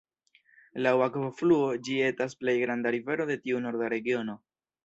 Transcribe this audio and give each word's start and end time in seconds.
Laŭ 0.85 0.93
akvofluo, 1.07 1.67
ĝi 1.89 1.99
etas 2.07 2.37
plej 2.41 2.57
granda 2.65 2.97
rivero 2.99 3.31
de 3.33 3.39
tiu 3.45 3.65
Norda 3.67 3.93
regiono. 3.99 4.41